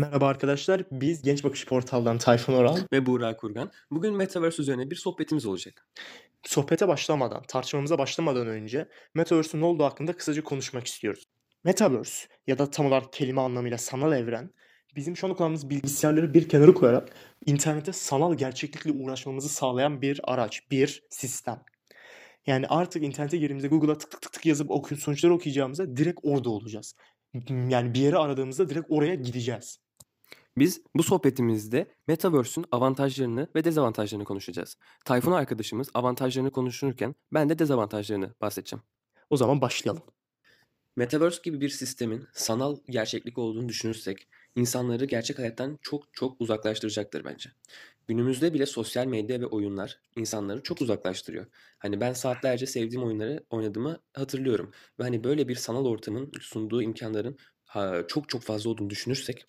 [0.00, 0.82] Merhaba arkadaşlar.
[0.90, 2.78] Biz Genç Bakış Portal'dan Tayfun Oral.
[2.92, 3.70] ve Buğra Kurgan.
[3.90, 5.88] Bugün Metaverse üzerine bir sohbetimiz olacak.
[6.42, 11.24] Sohbete başlamadan, tartışmamıza başlamadan önce Metaverse'ün ne olduğu hakkında kısaca konuşmak istiyoruz.
[11.64, 14.50] Metaverse ya da tam olarak kelime anlamıyla sanal evren
[14.96, 17.08] bizim şu an kullandığımız bilgisayarları bir kenara koyarak
[17.46, 21.62] internete sanal gerçeklikle uğraşmamızı sağlayan bir araç, bir sistem.
[22.46, 26.50] Yani artık internete girdiğimizde Google'a tık tık tık tık yazıp oku sonuçları okuyacağımızda direkt orada
[26.50, 26.94] olacağız.
[27.68, 29.78] Yani bir yere aradığımızda direkt oraya gideceğiz.
[30.56, 34.76] Biz bu sohbetimizde Metaverse'ün avantajlarını ve dezavantajlarını konuşacağız.
[35.04, 38.82] Tayfun arkadaşımız avantajlarını konuşurken ben de dezavantajlarını bahsedeceğim.
[39.30, 40.02] O zaman başlayalım.
[40.96, 47.50] Metaverse gibi bir sistemin sanal gerçeklik olduğunu düşünürsek insanları gerçek hayattan çok çok uzaklaştıracaktır bence.
[48.08, 51.46] Günümüzde bile sosyal medya ve oyunlar insanları çok uzaklaştırıyor.
[51.78, 54.70] Hani ben saatlerce sevdiğim oyunları oynadığımı hatırlıyorum.
[54.98, 57.38] Ve hani böyle bir sanal ortamın sunduğu imkanların
[58.08, 59.46] çok çok fazla olduğunu düşünürsek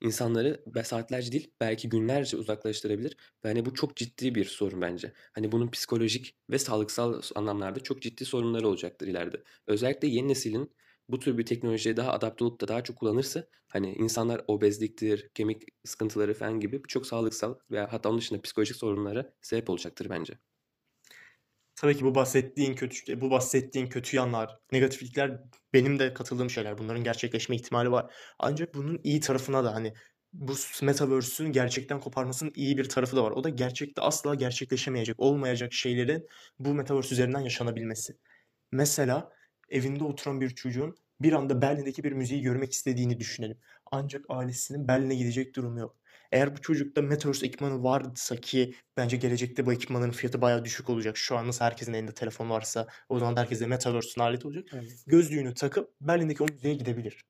[0.00, 3.16] insanları saatlerce değil belki günlerce uzaklaştırabilir.
[3.44, 5.12] Ve hani bu çok ciddi bir sorun bence.
[5.32, 9.42] Hani bunun psikolojik ve sağlıksal anlamlarda çok ciddi sorunları olacaktır ileride.
[9.66, 10.72] Özellikle yeni neslin
[11.08, 15.62] bu tür bir teknolojiye daha adapte olup da daha çok kullanırsa hani insanlar obezliktir, kemik
[15.84, 20.49] sıkıntıları falan gibi birçok sağlıksal veya hatta onun dışında psikolojik sorunlara sebep olacaktır bence.
[21.80, 25.40] Tabii ki bu bahsettiğin kötü bu bahsettiğin kötü yanlar, negatiflikler
[25.72, 26.78] benim de katıldığım şeyler.
[26.78, 28.14] Bunların gerçekleşme ihtimali var.
[28.38, 29.94] Ancak bunun iyi tarafına da hani
[30.32, 33.30] bu metaverse'ün gerçekten koparmasının iyi bir tarafı da var.
[33.30, 36.26] O da gerçekte asla gerçekleşemeyecek, olmayacak şeylerin
[36.58, 38.16] bu metaverse üzerinden yaşanabilmesi.
[38.72, 39.32] Mesela
[39.68, 43.58] evinde oturan bir çocuğun bir anda Berlin'deki bir müziği görmek istediğini düşünelim.
[43.92, 45.99] Ancak ailesinin Berlin'e gidecek durumu yok.
[46.32, 51.16] Eğer bu çocukta Metaverse ekipmanı varsa ki bence gelecekte bu ekipmanların fiyatı bayağı düşük olacak.
[51.16, 54.68] Şu an nasıl herkesin elinde telefon varsa o zaman da herkese Metaverse'ün aleti olacak.
[54.72, 55.06] Evet.
[55.06, 57.24] Gözlüğünü takıp Berlin'deki o müzeye gidebilir.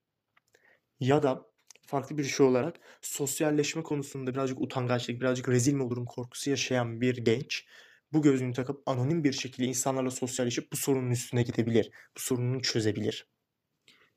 [1.01, 1.47] Ya da
[1.87, 7.17] farklı bir şey olarak sosyalleşme konusunda birazcık utangaçlık, birazcık rezil mi olurum korkusu yaşayan bir
[7.17, 7.67] genç
[8.13, 11.91] bu gözlüğünü takıp anonim bir şekilde insanlarla sosyalleşip bu sorunun üstüne gidebilir.
[12.17, 13.27] Bu sorununu çözebilir.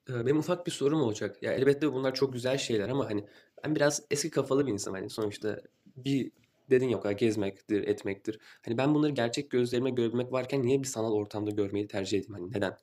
[0.10, 1.44] Ee, Benim ufak bir sorum olacak.
[1.44, 3.26] Ya elbette bunlar çok güzel şeyler ama hani
[3.63, 4.96] ben biraz eski kafalı bir insanım.
[4.96, 5.62] Hani sonuçta
[5.97, 6.31] bir
[6.69, 8.40] dedin ya o gezmektir, etmektir.
[8.66, 12.34] Hani ben bunları gerçek gözlerimle görebilmek varken niye bir sanal ortamda görmeyi tercih edeyim?
[12.34, 12.78] Hani neden?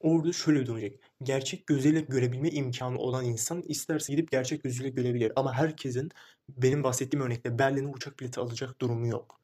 [0.00, 1.00] Orada şöyle dönecek.
[1.22, 5.32] Gerçek gözüyle görebilme imkanı olan insan isterse gidip gerçek gözüyle görebilir.
[5.36, 6.10] Ama herkesin
[6.48, 9.40] benim bahsettiğim örnekte Berlin'e uçak bileti alacak durumu yok.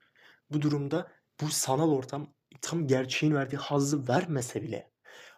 [0.51, 4.91] Bu durumda bu sanal ortam tam gerçeğin verdiği hazzı vermese bile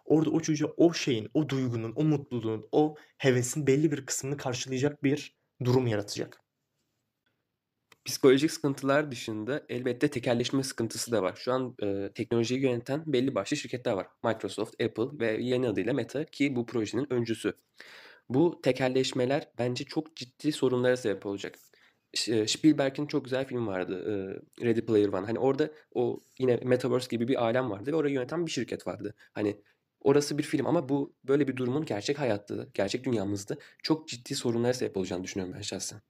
[0.05, 5.03] orada o çocuğa o şeyin, o duygunun, o mutluluğun, o hevesin belli bir kısmını karşılayacak
[5.03, 6.43] bir durum yaratacak.
[8.05, 11.35] Psikolojik sıkıntılar dışında elbette tekelleşme sıkıntısı da var.
[11.35, 14.07] Şu an e, teknolojiyi yöneten belli başlı şirketler var.
[14.23, 17.53] Microsoft, Apple ve yeni adıyla Meta ki bu projenin öncüsü.
[18.29, 21.55] Bu tekelleşmeler bence çok ciddi sorunlara sebep olacak.
[22.13, 23.95] Ş- Spielberg'in çok güzel film vardı.
[24.61, 25.25] e, Ready Player One.
[25.25, 29.15] Hani orada o yine Metaverse gibi bir alem vardı ve orayı yöneten bir şirket vardı.
[29.33, 29.61] Hani
[30.03, 34.73] orası bir film ama bu böyle bir durumun gerçek hayatta, gerçek dünyamızda çok ciddi sorunlara
[34.73, 36.01] sebep olacağını düşünüyorum ben şahsen.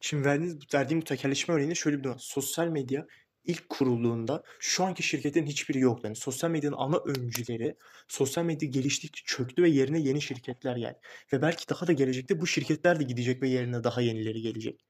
[0.00, 2.16] Şimdi verdiğiniz, verdiğim bu tekelleşme örneğinde şöyle bir durum.
[2.18, 3.06] Sosyal medya
[3.44, 6.02] ilk kurulduğunda şu anki şirketlerin hiçbiri yoktu.
[6.04, 7.76] Yani sosyal medyanın ana öncüleri
[8.08, 10.98] sosyal medya geliştikçe çöktü ve yerine yeni şirketler geldi.
[11.32, 14.86] Ve belki daha da gelecekte bu şirketler de gidecek ve yerine daha yenileri gelecek.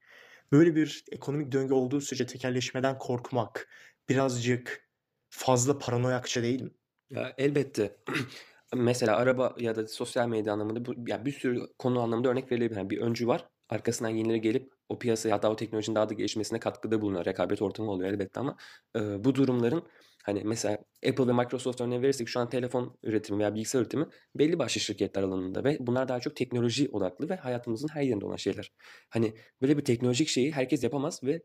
[0.51, 3.69] Böyle bir ekonomik döngü olduğu sürece tekelleşmeden korkmak
[4.09, 4.89] birazcık
[5.29, 6.71] fazla paranoyakça değil mi?
[7.11, 7.95] Ya elbette.
[8.75, 12.77] Mesela araba ya da sosyal medya anlamında bu, ya bir sürü konu anlamında örnek verilebilir.
[12.77, 13.47] Yani bir öncü var.
[13.69, 17.25] Arkasından yenileri gelip o piyasaya hatta o teknolojinin daha da gelişmesine katkıda bulunuyor.
[17.25, 18.57] Rekabet ortamı oluyor elbette ama
[18.95, 19.83] e, bu durumların
[20.23, 20.77] hani mesela
[21.09, 24.05] Apple ve Microsoft örneği verirsek şu an telefon üretimi veya bilgisayar üretimi
[24.35, 28.35] belli başlı şirketler alanında ve bunlar daha çok teknoloji odaklı ve hayatımızın her yerinde olan
[28.35, 28.71] şeyler.
[29.09, 31.41] Hani böyle bir teknolojik şeyi herkes yapamaz ve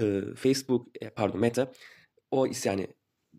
[0.00, 1.72] e, Facebook e, pardon Meta
[2.30, 2.88] o yani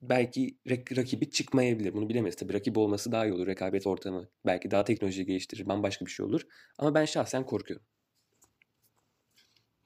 [0.10, 1.94] belki rak- rakibi çıkmayabilir.
[1.94, 2.36] Bunu bilemeyiz.
[2.36, 3.48] Tabii rakip olması daha iyi olur.
[3.48, 5.68] Rekabet ortamı belki daha teknoloji geliştirir.
[5.68, 6.42] Bambaşka bir şey olur.
[6.78, 7.86] Ama ben şahsen korkuyorum.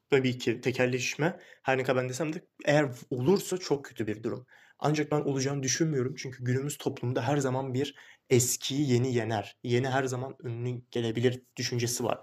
[0.09, 4.45] Tabii ki tekelleşme her ne kadar ben desem de eğer olursa çok kötü bir durum.
[4.79, 6.15] Ancak ben olacağını düşünmüyorum.
[6.17, 7.95] Çünkü günümüz toplumunda her zaman bir
[8.29, 9.57] eskiyi yeni yener.
[9.63, 12.19] Yeni her zaman önüne gelebilir düşüncesi var.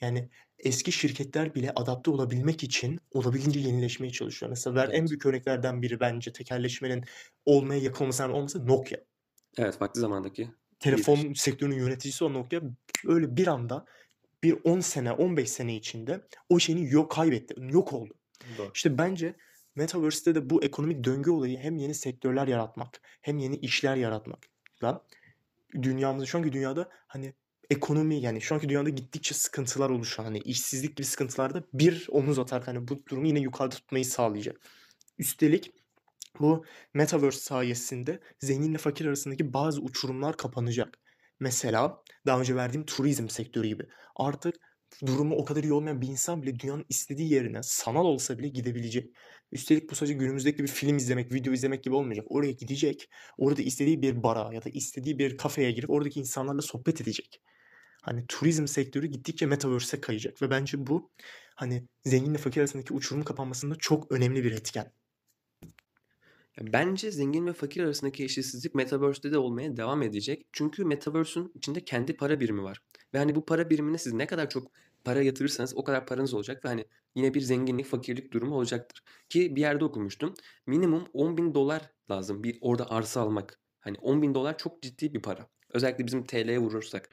[0.00, 4.50] Yani eski şirketler bile adapte olabilmek için olabildiğince yenileşmeye çalışıyor.
[4.50, 5.08] Mesela ver en Evet.
[5.08, 7.04] büyük örneklerden biri bence tekelleşmenin
[7.46, 8.98] olmaya yakın olmasından olması Nokia.
[9.58, 10.50] Evet, vakti zamandaki.
[10.80, 12.60] Telefon sektörünün yöneticisi olan Nokia
[13.06, 13.84] öyle bir anda
[14.42, 17.54] bir 10 sene, 15 sene içinde o şeyini yok kaybetti.
[17.58, 18.14] Yok oldu.
[18.58, 18.70] Doğru.
[18.74, 19.34] İşte bence
[19.74, 25.04] Metaverse'te de bu ekonomik döngü olayı hem yeni sektörler yaratmak hem yeni işler yaratmakla
[25.82, 27.34] dünyamızda şu anki dünyada hani
[27.70, 32.64] ekonomi yani şu anki dünyada gittikçe sıkıntılar oluşan hani işsizlik gibi sıkıntılarda bir omuz atar
[32.64, 34.60] hani bu durumu yine yukarıda tutmayı sağlayacak.
[35.18, 35.72] Üstelik
[36.40, 40.98] bu metaverse sayesinde zenginle fakir arasındaki bazı uçurumlar kapanacak.
[41.40, 43.86] Mesela daha önce verdiğim turizm sektörü gibi.
[44.16, 44.54] Artık
[45.06, 49.16] durumu o kadar iyi olmayan bir insan bile dünyanın istediği yerine sanal olsa bile gidebilecek.
[49.52, 52.26] Üstelik bu sadece günümüzdeki bir film izlemek, video izlemek gibi olmayacak.
[52.28, 57.00] Oraya gidecek, orada istediği bir bara ya da istediği bir kafeye girip oradaki insanlarla sohbet
[57.00, 57.40] edecek.
[58.02, 61.10] Hani turizm sektörü gittikçe metaverse'e kayacak ve bence bu
[61.54, 64.92] hani zenginle fakir arasındaki uçurum kapanmasında çok önemli bir etken.
[66.60, 70.46] Bence zengin ve fakir arasındaki eşitsizlik Metaverse'de de olmaya devam edecek.
[70.52, 72.82] Çünkü Metaverse'ün içinde kendi para birimi var.
[73.14, 74.72] Ve hani bu para birimine siz ne kadar çok
[75.04, 76.84] para yatırırsanız o kadar paranız olacak ve hani
[77.14, 79.02] yine bir zenginlik fakirlik durumu olacaktır.
[79.28, 80.34] Ki bir yerde okumuştum.
[80.66, 83.60] Minimum 10 bin dolar lazım bir orada arsa almak.
[83.80, 85.48] Hani 10 bin dolar çok ciddi bir para.
[85.70, 87.10] Özellikle bizim TL'ye vurursak.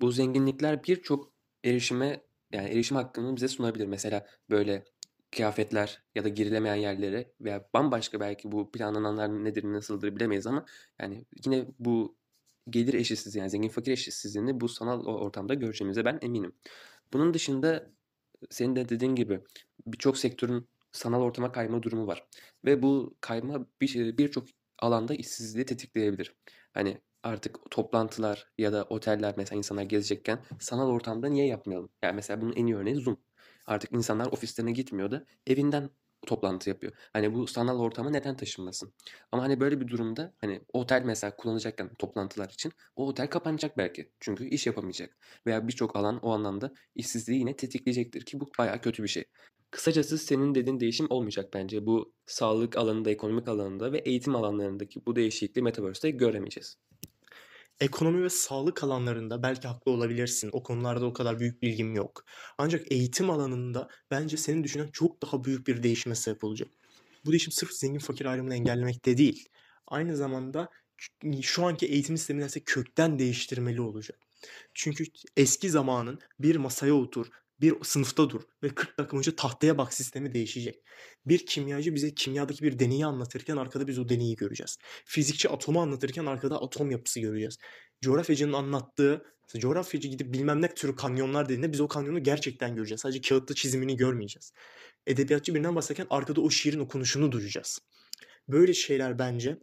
[0.00, 1.32] Bu zenginlikler birçok
[1.64, 3.86] erişime yani erişim hakkını bize sunabilir.
[3.86, 4.84] Mesela böyle
[5.30, 10.66] kıyafetler ya da girilemeyen yerlere veya bambaşka belki bu planlananlar nedir nasıldır bilemeyiz ama
[11.00, 12.16] yani yine bu
[12.70, 16.52] gelir eşitsizliği yani zengin fakir eşitsizliğini bu sanal ortamda göreceğimize ben eminim.
[17.12, 17.90] Bunun dışında
[18.50, 19.40] senin de dediğin gibi
[19.86, 22.26] birçok sektörün sanal ortama kayma durumu var.
[22.64, 24.46] Ve bu kayma bir birçok
[24.78, 26.34] alanda işsizliği tetikleyebilir.
[26.72, 31.90] Hani artık toplantılar ya da oteller mesela insanlar gezecekken sanal ortamda niye yapmayalım?
[32.02, 33.18] Yani mesela bunun en iyi örneği Zoom.
[33.66, 35.90] Artık insanlar ofislerine gitmiyor da evinden
[36.26, 36.92] toplantı yapıyor.
[37.12, 38.92] Hani bu sanal ortama neden taşınmasın?
[39.32, 44.12] Ama hani böyle bir durumda hani otel mesela kullanacakken toplantılar için o otel kapanacak belki.
[44.20, 45.16] Çünkü iş yapamayacak.
[45.46, 49.24] Veya birçok alan o anlamda işsizliği yine tetikleyecektir ki bu bayağı kötü bir şey.
[49.70, 51.86] Kısacası senin dediğin değişim olmayacak bence.
[51.86, 56.76] Bu sağlık alanında, ekonomik alanında ve eğitim alanlarındaki bu değişikliği Metaverse'de göremeyeceğiz.
[57.80, 60.50] Ekonomi ve sağlık alanlarında belki haklı olabilirsin.
[60.52, 62.24] O konularda o kadar büyük bilgim yok.
[62.58, 66.68] Ancak eğitim alanında bence senin düşünen çok daha büyük bir değişime sebep olacak.
[67.24, 69.48] Bu değişim sırf zengin fakir ayrımını engellemekte değil.
[69.86, 70.68] Aynı zamanda
[71.42, 74.18] şu anki eğitim sistemini kökten değiştirmeli olacak.
[74.74, 75.04] Çünkü
[75.36, 77.26] eski zamanın bir masaya otur,
[77.60, 80.82] bir sınıfta dur ve 40 dakika önce tahtaya bak sistemi değişecek.
[81.26, 84.78] Bir kimyacı bize kimyadaki bir deneyi anlatırken arkada biz o deneyi göreceğiz.
[85.04, 87.58] Fizikçi atomu anlatırken arkada atom yapısı göreceğiz.
[88.02, 89.24] Coğrafyacının anlattığı,
[89.58, 93.00] coğrafyacı gidip bilmem ne türü kanyonlar dediğinde biz o kanyonu gerçekten göreceğiz.
[93.00, 94.52] Sadece kağıtta çizimini görmeyeceğiz.
[95.06, 97.78] Edebiyatçı birinden bahsederken arkada o şiirin okunuşunu duyacağız.
[98.48, 99.58] Böyle şeyler bence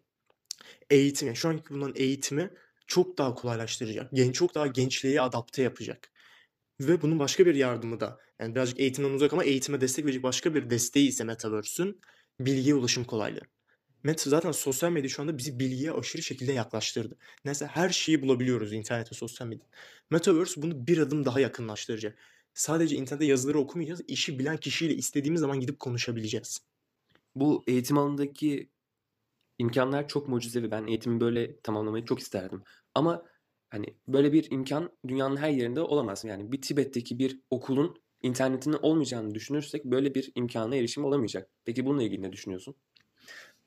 [0.90, 2.50] eğitim, yani şu anki bulunan eğitimi
[2.88, 4.12] çok daha kolaylaştıracak.
[4.14, 6.12] Genç çok daha gençliğe adapte yapacak.
[6.80, 10.56] Ve bunun başka bir yardımı da yani birazcık eğitimden uzak ama eğitime destek verecek başka
[10.56, 12.02] bir desteği ise Metaverse'ün
[12.40, 13.42] bilgiye ulaşım kolaylığı.
[14.04, 17.18] Meta zaten sosyal medya şu anda bizi bilgiye aşırı şekilde yaklaştırdı.
[17.46, 19.68] Neyse her şeyi bulabiliyoruz internet ve sosyal medya.
[20.10, 22.18] Metaverse bunu bir adım daha yakınlaştıracak.
[22.54, 26.60] Sadece internette yazıları okumayacağız, işi bilen kişiyle istediğimiz zaman gidip konuşabileceğiz.
[27.36, 28.70] Bu eğitim alanındaki
[29.58, 30.72] imkanlar çok mucizevi.
[30.72, 32.64] Ben eğitimi böyle tamamlamayı çok isterdim.
[32.96, 33.26] Ama
[33.70, 36.24] Hani böyle bir imkan dünyanın her yerinde olamaz.
[36.24, 41.50] Yani bir Tibet'teki bir okulun internetinin olmayacağını düşünürsek böyle bir imkana erişim olamayacak.
[41.66, 42.76] Peki bununla ilgili ne düşünüyorsun?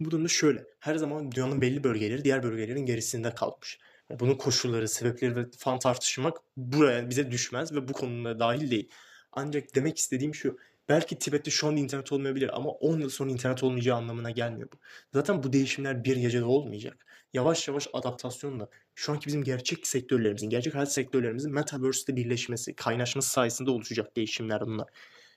[0.01, 0.67] Bu durumda şöyle.
[0.81, 3.79] Her zaman dünyanın belli bölgeleri diğer bölgelerin gerisinde kalmış.
[4.21, 8.91] Bunun koşulları, sebepleri ve falan tartışmak buraya bize düşmez ve bu konuda dahil değil.
[9.33, 10.59] Ancak demek istediğim şu.
[10.91, 14.77] Belki Tibet'te şu an internet olmayabilir ama 10 yıl sonra internet olmayacağı anlamına gelmiyor bu.
[15.15, 17.07] Zaten bu değişimler bir gecede olmayacak.
[17.33, 23.71] Yavaş yavaş adaptasyonla şu anki bizim gerçek sektörlerimizin, gerçek hayat sektörlerimizin Metaverse'de birleşmesi, kaynaşması sayesinde
[23.71, 24.89] oluşacak değişimler bunlar.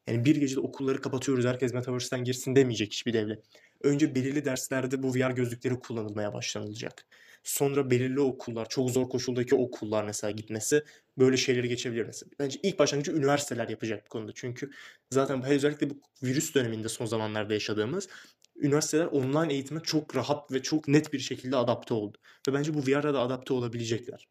[0.08, 3.44] Yani bir gecede okulları kapatıyoruz, herkes Metaverse'den girsin demeyecek hiçbir devlet.
[3.84, 7.06] Önce belirli derslerde bu VR gözlükleri kullanılmaya başlanılacak.
[7.44, 10.84] Sonra belirli okullar, çok zor koşuldaki okullar mesela gitmesi
[11.18, 12.30] böyle şeyleri geçebilir mesela.
[12.40, 14.32] Bence ilk başlangıcı üniversiteler yapacak bu konuda.
[14.36, 14.72] Çünkü
[15.12, 18.10] zaten özellikle bu virüs döneminde son zamanlarda yaşadığımız
[18.56, 22.18] üniversiteler online eğitime çok rahat ve çok net bir şekilde adapte oldu.
[22.48, 24.28] Ve bence bu VR'a da adapte olabilecekler.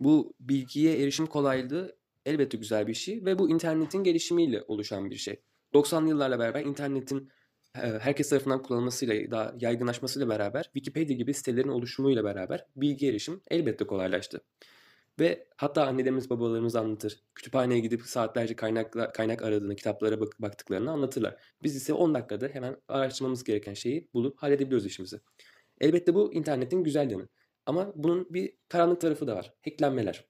[0.00, 1.96] Bu bilgiye erişim kolaylığı
[2.26, 5.40] elbette güzel bir şey ve bu internetin gelişimiyle oluşan bir şey.
[5.74, 7.30] 90'lı yıllarla beraber internetin
[8.00, 14.40] herkes tarafından kullanılmasıyla, daha yaygınlaşmasıyla beraber Wikipedia gibi sitelerin oluşumuyla beraber bilgi erişim elbette kolaylaştı.
[15.20, 17.20] Ve hatta annelerimiz babalarımız anlatır.
[17.34, 21.36] Kütüphaneye gidip saatlerce kaynak, kaynak aradığını, kitaplara bak, baktıklarını anlatırlar.
[21.62, 25.20] Biz ise 10 dakikada hemen araştırmamız gereken şeyi bulup halledebiliyoruz işimizi.
[25.80, 27.28] Elbette bu internetin güzel yanı.
[27.66, 29.54] Ama bunun bir karanlık tarafı da var.
[29.64, 30.24] Hacklenmeler.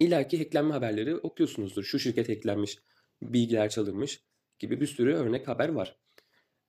[0.00, 1.84] İlla ki hacklenme haberleri okuyorsunuzdur.
[1.84, 2.78] Şu şirket hacklenmiş,
[3.22, 4.22] bilgiler çalınmış
[4.58, 5.96] gibi bir sürü örnek haber var.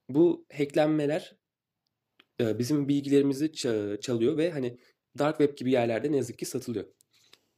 [0.09, 1.35] Bu hacklenmeler
[2.39, 3.53] bizim bilgilerimizi
[4.01, 4.77] çalıyor ve hani
[5.19, 6.85] dark web gibi yerlerde ne yazık ki satılıyor.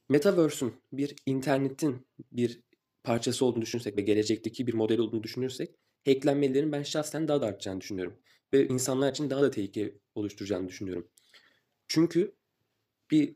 [0.10, 2.62] Metaverse'ün bir internetin bir
[3.04, 5.76] parçası olduğunu düşünürsek ve gelecekteki bir model olduğunu düşünürsek
[6.06, 8.20] hacklenmelerin ben şahsen daha da artacağını düşünüyorum.
[8.54, 11.10] Ve insanlar için daha da tehlike oluşturacağını düşünüyorum.
[11.88, 12.36] Çünkü
[13.12, 13.36] bir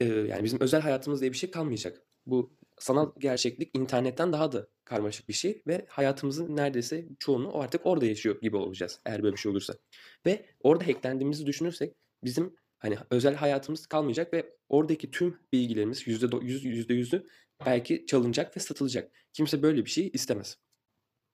[0.00, 2.07] e, yani bizim özel hayatımız diye bir şey kalmayacak.
[2.28, 8.06] Bu sanal gerçeklik internetten daha da karmaşık bir şey ve hayatımızın neredeyse çoğunu artık orada
[8.06, 9.74] yaşıyor gibi olacağız eğer böyle bir şey olursa.
[10.26, 11.94] Ve orada hacklendiğimizi düşünürsek
[12.24, 17.26] bizim hani özel hayatımız kalmayacak ve oradaki tüm bilgilerimiz yüzde do- yüz yüzde yüzü
[17.66, 19.12] belki çalınacak ve satılacak.
[19.32, 20.56] Kimse böyle bir şey istemez.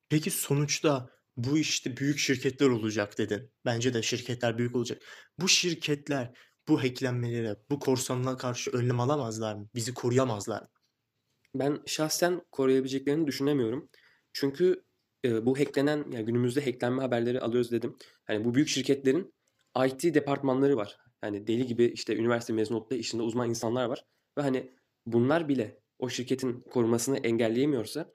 [0.09, 3.51] Peki sonuçta bu işte büyük şirketler olacak dedin.
[3.65, 5.03] Bence de şirketler büyük olacak.
[5.39, 9.69] Bu şirketler bu hacklenmelere, bu korsanlığa karşı önlem alamazlar mı?
[9.75, 10.69] Bizi koruyamazlar mı?
[11.55, 13.89] Ben şahsen koruyabileceklerini düşünemiyorum.
[14.33, 14.85] Çünkü
[15.25, 17.97] e, bu hacklenen, yani günümüzde hacklenme haberleri alıyoruz dedim.
[18.25, 19.35] Hani bu büyük şirketlerin
[19.87, 20.99] IT departmanları var.
[21.21, 24.05] Hani deli gibi işte üniversite mezunu olup da işinde uzman insanlar var.
[24.39, 24.71] Ve hani
[25.07, 28.15] bunlar bile o şirketin korumasını engelleyemiyorsa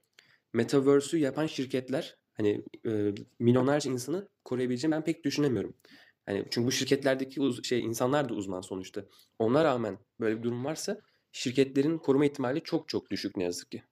[0.53, 5.75] Metaverse'ü yapan şirketler hani e, milyonlarca insanı koruyabileceğini ben pek düşünemiyorum.
[6.25, 9.05] Hani çünkü bu şirketlerdeki uz- şey insanlar da uzman sonuçta.
[9.39, 13.83] Ona rağmen böyle bir durum varsa şirketlerin koruma ihtimali çok çok düşük ne yazık ki.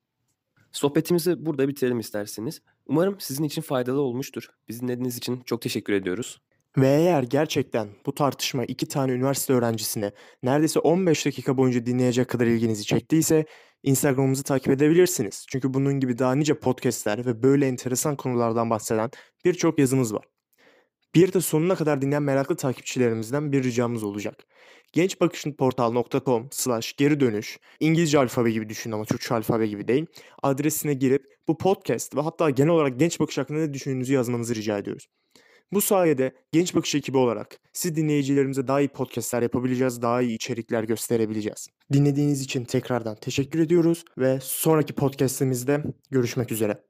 [0.72, 2.62] Sohbetimizi burada bitirelim isterseniz.
[2.86, 4.50] Umarım sizin için faydalı olmuştur.
[4.68, 6.42] Bizi dinlediğiniz için çok teşekkür ediyoruz.
[6.78, 10.12] Ve eğer gerçekten bu tartışma iki tane üniversite öğrencisine
[10.44, 13.46] neredeyse 15 dakika boyunca dinleyecek kadar ilginizi çektiyse
[13.84, 15.46] Instagram'ımızı takip edebilirsiniz.
[15.50, 19.10] Çünkü bunun gibi daha nice podcastler ve böyle enteresan konulardan bahseden
[19.46, 20.26] birçok yazımız var.
[21.16, 24.48] Bir de sonuna kadar dinleyen meraklı takipçilerimizden bir ricamız olacak.
[24.94, 30.06] gençbakışınportal.com slash geri dönüş İngilizce alfabe gibi düşünün ama Türkçe alfabe gibi değil.
[30.44, 34.78] Adresine girip bu podcast ve hatta genel olarak genç bakış hakkında ne düşündüğünüzü yazmanızı rica
[34.78, 35.08] ediyoruz.
[35.72, 40.84] Bu sayede Genç Bakış ekibi olarak siz dinleyicilerimize daha iyi podcastler yapabileceğiz, daha iyi içerikler
[40.84, 41.68] gösterebileceğiz.
[41.94, 46.87] Dinlediğiniz için tekrardan teşekkür ediyoruz ve sonraki podcastimizde görüşmek üzere.